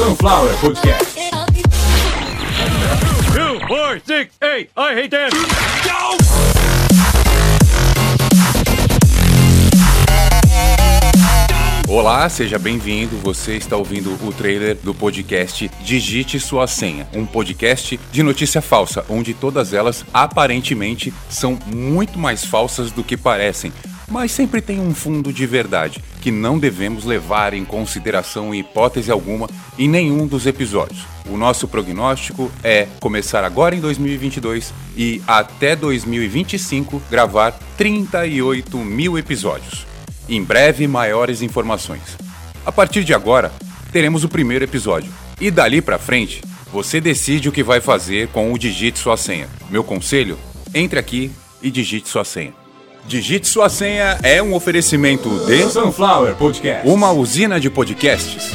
Sunflower 0.00 0.54
Podcast. 0.62 1.14
Two, 3.34 3.60
four, 3.68 4.00
six, 4.02 4.34
eight. 4.40 4.70
I 4.74 4.94
hate 4.94 5.10
that. 5.10 5.30
Olá, 11.86 12.26
seja 12.30 12.58
bem-vindo. 12.58 13.18
Você 13.18 13.56
está 13.56 13.76
ouvindo 13.76 14.16
o 14.26 14.32
trailer 14.32 14.74
do 14.76 14.94
podcast 14.94 15.70
Digite 15.82 16.40
Sua 16.40 16.66
Senha, 16.66 17.06
um 17.12 17.26
podcast 17.26 18.00
de 18.10 18.22
notícia 18.22 18.62
falsa, 18.62 19.04
onde 19.06 19.34
todas 19.34 19.74
elas 19.74 20.02
aparentemente 20.14 21.12
são 21.28 21.58
muito 21.66 22.18
mais 22.18 22.42
falsas 22.42 22.90
do 22.90 23.04
que 23.04 23.18
parecem, 23.18 23.70
mas 24.10 24.32
sempre 24.32 24.60
tem 24.60 24.80
um 24.80 24.92
fundo 24.92 25.32
de 25.32 25.46
verdade 25.46 26.02
que 26.20 26.30
não 26.30 26.58
devemos 26.58 27.04
levar 27.04 27.54
em 27.54 27.64
consideração 27.64 28.54
em 28.54 28.60
hipótese 28.60 29.10
alguma 29.10 29.48
em 29.78 29.88
nenhum 29.88 30.26
dos 30.26 30.46
episódios. 30.46 31.04
O 31.26 31.36
nosso 31.36 31.68
prognóstico 31.68 32.50
é 32.62 32.88
começar 32.98 33.44
agora 33.44 33.74
em 33.74 33.80
2022 33.80 34.74
e 34.96 35.22
até 35.26 35.76
2025 35.76 37.00
gravar 37.08 37.52
38 37.76 38.76
mil 38.78 39.16
episódios. 39.16 39.86
Em 40.28 40.42
breve, 40.42 40.86
maiores 40.86 41.40
informações. 41.40 42.18
A 42.66 42.72
partir 42.72 43.04
de 43.04 43.14
agora, 43.14 43.52
teremos 43.92 44.24
o 44.24 44.28
primeiro 44.28 44.64
episódio. 44.64 45.10
E 45.40 45.50
dali 45.50 45.80
pra 45.80 45.98
frente, 45.98 46.42
você 46.72 47.00
decide 47.00 47.48
o 47.48 47.52
que 47.52 47.62
vai 47.62 47.80
fazer 47.80 48.28
com 48.28 48.52
o 48.52 48.58
Digite 48.58 48.98
Sua 48.98 49.16
Senha. 49.16 49.48
Meu 49.70 49.82
conselho? 49.82 50.38
Entre 50.74 50.98
aqui 50.98 51.30
e 51.62 51.70
digite 51.70 52.08
sua 52.08 52.24
senha. 52.24 52.59
Digite 53.06 53.48
Sua 53.48 53.68
Senha 53.68 54.18
é 54.22 54.42
um 54.42 54.54
oferecimento 54.54 55.28
de 55.46 55.68
Sunflower 55.68 56.34
Podcast. 56.36 56.88
uma 56.88 57.10
usina 57.10 57.58
de 57.58 57.68
podcasts. 57.68 58.52